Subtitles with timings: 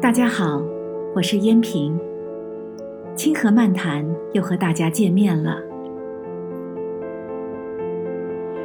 [0.00, 0.62] 大家好，
[1.14, 2.00] 我是燕平。
[3.14, 4.02] 清河漫谈
[4.32, 5.58] 又和大家见面了。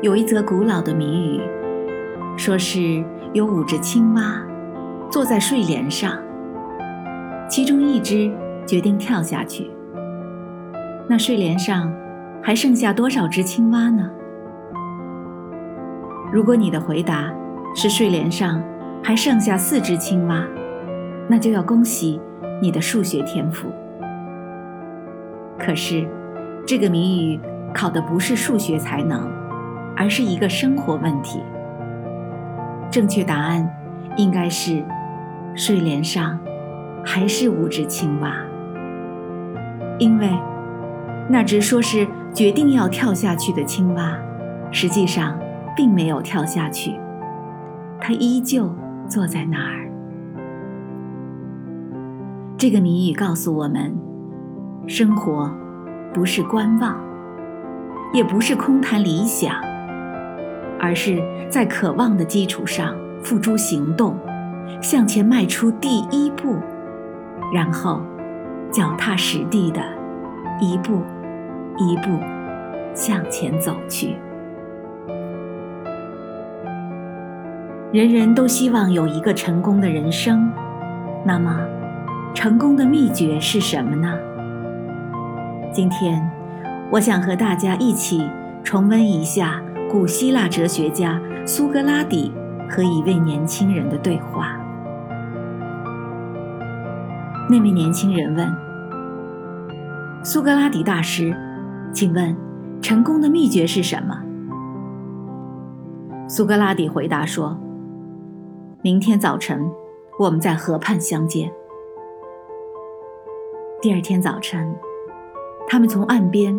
[0.00, 1.40] 有一则古老的谜语，
[2.38, 4.42] 说是有五只青蛙
[5.10, 6.16] 坐在睡莲上，
[7.46, 8.32] 其中一只
[8.66, 9.70] 决定跳下去。
[11.06, 11.92] 那睡莲上
[12.42, 14.10] 还剩下多少只青蛙呢？
[16.32, 17.30] 如果你的回答
[17.74, 18.62] 是睡莲上
[19.04, 20.42] 还剩下四只青蛙，
[21.28, 22.20] 那就要恭喜
[22.60, 23.68] 你的数学天赋。
[25.58, 26.08] 可是，
[26.66, 27.40] 这个谜语
[27.74, 29.30] 考的不是数学才能，
[29.96, 31.42] 而是一个生活问题。
[32.90, 33.68] 正确答案
[34.16, 34.82] 应该是：
[35.54, 36.38] 睡莲上
[37.04, 38.32] 还是五只青蛙。
[39.98, 40.30] 因为
[41.28, 44.16] 那只说是决定要跳下去的青蛙，
[44.70, 45.38] 实际上
[45.76, 46.98] 并没有跳下去，
[48.00, 48.72] 它依旧
[49.08, 49.87] 坐在那儿。
[52.58, 53.96] 这个谜语告诉我们：
[54.88, 55.48] 生活
[56.12, 56.98] 不是观望，
[58.12, 59.54] 也不是空谈理想，
[60.80, 64.18] 而是在渴望的基础上付诸行动，
[64.82, 66.56] 向前迈出第一步，
[67.54, 68.02] 然后
[68.72, 69.80] 脚踏实地的
[70.60, 71.00] 一步
[71.76, 72.18] 一步
[72.92, 74.16] 向前走去。
[77.92, 80.50] 人人都希望有一个成功的人生，
[81.24, 81.56] 那么。
[82.38, 84.16] 成功的秘诀是什么呢？
[85.72, 86.24] 今天，
[86.88, 88.30] 我想和大家一起
[88.62, 89.60] 重温一下
[89.90, 92.32] 古希腊哲学家苏格拉底
[92.70, 94.56] 和一位年轻人的对话。
[97.50, 98.48] 那位年轻人问
[100.22, 101.36] ：“苏格拉底大师，
[101.92, 102.36] 请问，
[102.80, 104.16] 成功的秘诀是什么？”
[106.30, 107.58] 苏格拉底回答说
[108.80, 109.68] ：“明天早晨，
[110.20, 111.50] 我们在河畔相见。”
[113.80, 114.74] 第二天早晨，
[115.68, 116.58] 他们从岸边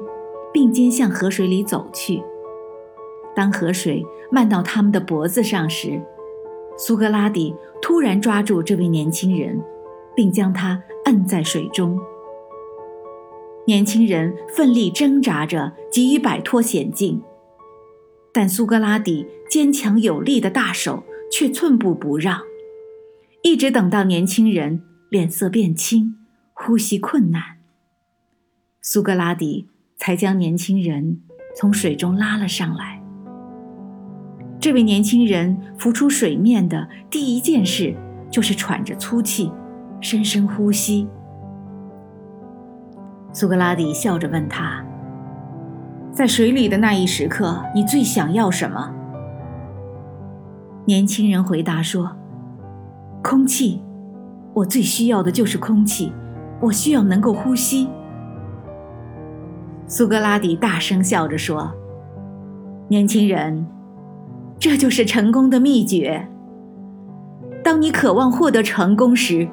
[0.53, 2.23] 并肩向河水里走去。
[3.35, 6.01] 当河水漫到他们的脖子上时，
[6.77, 9.61] 苏格拉底突然抓住这位年轻人，
[10.15, 11.99] 并将他摁在水中。
[13.65, 17.21] 年轻人奋力挣扎着，急于摆脱险境，
[18.31, 22.39] 但苏格拉底坚强有力的大手却寸步不让，
[23.41, 26.15] 一直等到年轻人脸色变青。
[26.61, 27.41] 呼吸困难，
[28.81, 31.21] 苏格拉底才将年轻人
[31.55, 33.01] 从水中拉了上来。
[34.59, 37.95] 这位年轻人浮出水面的第一件事
[38.29, 39.49] 就是喘着粗气，
[40.01, 41.07] 深深呼吸。
[43.31, 44.85] 苏格拉底笑着问他
[46.11, 48.93] ：“在水里的那一时刻，你最想要什么？”
[50.85, 52.17] 年轻人回答说
[53.23, 53.81] ：“空气，
[54.53, 56.11] 我最需要的就是空气。”
[56.61, 57.87] 我需要能够呼吸。
[59.87, 61.71] 苏格拉底大声笑着说
[62.89, 63.65] ：“年轻人，
[64.59, 66.27] 这就是成功的秘诀。
[67.63, 69.47] 当你渴望获得成功时，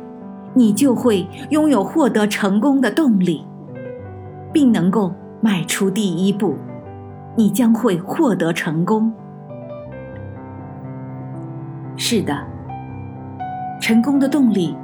[0.52, 3.46] 你就会拥有获得成功的动力，
[4.52, 6.56] 并能够迈出第一步，
[7.36, 9.12] 你将会获得成功。
[11.96, 12.36] 是的，
[13.80, 14.76] 成功的动力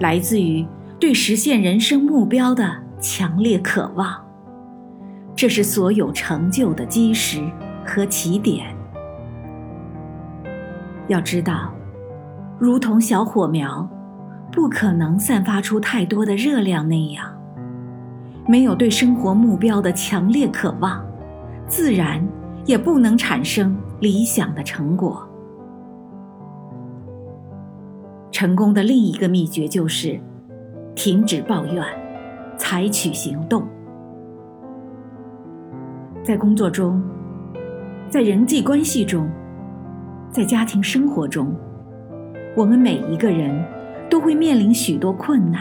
[0.00, 0.64] 来自于。”
[0.98, 4.16] 对实现人生目标的强烈渴望，
[5.34, 7.46] 这是所有成就的基石
[7.84, 8.74] 和起点。
[11.06, 11.70] 要知道，
[12.58, 13.86] 如同小火苗
[14.50, 17.30] 不可能散发出太多的热量那样，
[18.48, 21.04] 没有对生活目标的强烈渴望，
[21.68, 22.26] 自然
[22.64, 25.28] 也不能产生理想的成果。
[28.32, 30.18] 成功的另一个秘诀就是。
[30.96, 31.84] 停止抱怨，
[32.56, 33.62] 采取行动。
[36.24, 37.00] 在工作中，
[38.08, 39.28] 在人际关系中，
[40.30, 41.54] 在家庭生活中，
[42.56, 43.62] 我们每一个人
[44.08, 45.60] 都会面临许多困难。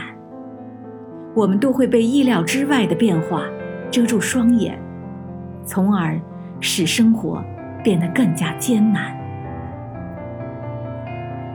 [1.35, 3.43] 我们都会被意料之外的变化
[3.91, 4.79] 遮住双眼，
[5.65, 6.17] 从而
[6.61, 7.43] 使生活
[7.83, 9.13] 变得更加艰难。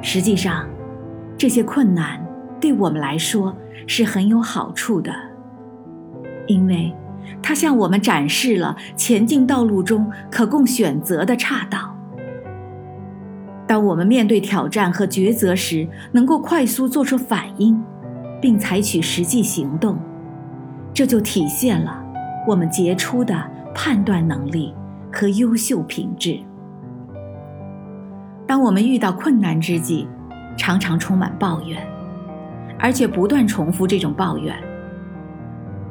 [0.03, 0.69] 实际上，
[1.39, 2.21] 这些困难。
[2.61, 3.57] 对我们来说
[3.87, 5.13] 是很有好处的，
[6.47, 6.95] 因为
[7.43, 11.97] 它向我们展示了前进道路中可供选择的岔道。
[13.67, 17.81] 当我们面对挑战和抉择时，能够快速做出反应，
[18.41, 19.97] 并采取实际行动，
[20.93, 22.05] 这就体现了
[22.49, 23.41] 我们杰出的
[23.73, 24.75] 判断能力
[25.13, 26.41] 和优秀品质。
[28.45, 30.09] 当我们遇到困难之际，
[30.57, 31.81] 常常充满抱怨。
[32.81, 34.55] 而且不断重复这种抱怨。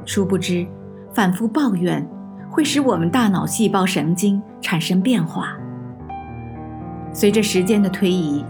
[0.06, 0.66] 殊不知，
[1.14, 2.08] 反复抱怨
[2.50, 5.56] 会使我们大脑细胞神经产生变化。
[7.14, 8.44] 随着时间的推移，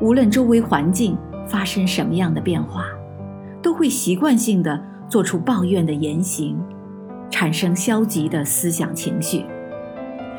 [0.00, 1.16] 无论周围环境
[1.46, 2.86] 发生什么样的变化，
[3.62, 6.58] 都会习惯性的做出抱怨的言行，
[7.30, 9.44] 产生消极的思想情绪，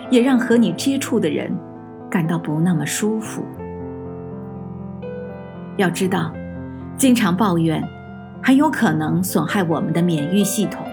[0.09, 1.51] 也让和你接触的人
[2.09, 3.43] 感到不那么舒服。
[5.77, 6.31] 要知道，
[6.97, 7.83] 经常抱怨。
[8.43, 10.85] 很有可能损害我们的免疫系统，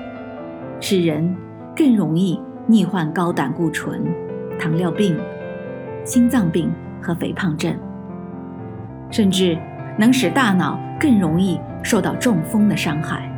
[0.80, 1.36] 使人
[1.76, 4.02] 更容易罹患高胆固醇、
[4.58, 5.18] 糖尿病、
[6.02, 6.72] 心脏病
[7.02, 7.76] 和肥胖症，
[9.10, 9.58] 甚至
[9.98, 13.30] 能使大脑更容易受到中风的伤害。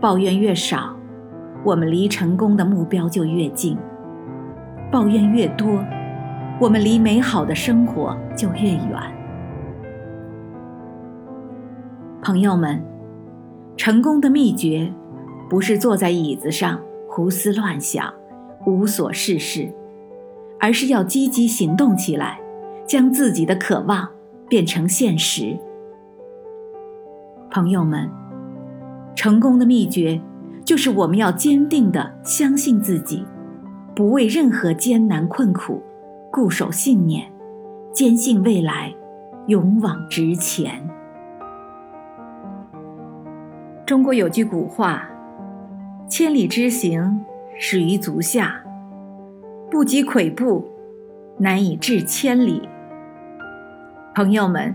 [0.00, 0.96] 抱怨越少，
[1.62, 3.76] 我们离成功的目标就越近；
[4.90, 5.84] 抱怨越多，
[6.58, 9.17] 我们离美好的生活就越远。
[12.20, 12.82] 朋友们，
[13.76, 14.92] 成功的秘诀
[15.48, 18.12] 不是坐在椅子上胡思乱想、
[18.66, 19.72] 无所事事，
[20.58, 22.40] 而是要积极行动起来，
[22.84, 24.08] 将自己的渴望
[24.48, 25.56] 变成现实。
[27.50, 28.10] 朋友们，
[29.14, 30.20] 成功的秘诀
[30.64, 33.24] 就是我们要坚定的相信自己，
[33.94, 35.80] 不为任何艰难困苦，
[36.32, 37.32] 固守信念，
[37.92, 38.92] 坚信未来，
[39.46, 40.87] 勇往直前。
[43.88, 45.08] 中国有句古话
[46.10, 47.24] ：“千里之行，
[47.58, 48.60] 始于足下；
[49.70, 50.62] 不积跬步，
[51.38, 52.68] 难以至千里。”
[54.14, 54.74] 朋友们，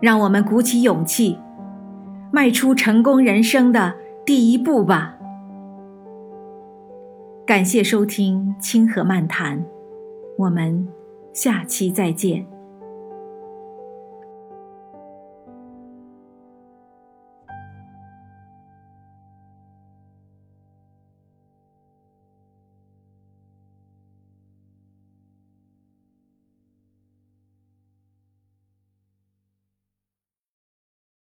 [0.00, 1.38] 让我们鼓起勇气，
[2.32, 3.94] 迈出成功人生的
[4.26, 5.16] 第一步吧。
[7.46, 9.56] 感谢收听《清河漫谈》，
[10.36, 10.88] 我们
[11.32, 12.53] 下期再见。